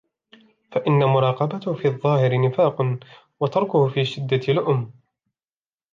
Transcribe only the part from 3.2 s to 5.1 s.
وَتَرْكَهُ فِي الشِّدَّةِ لُؤْمٌ